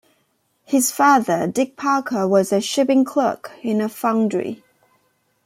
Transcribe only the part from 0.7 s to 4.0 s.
father, Dick Parker, was a shipping clerk in a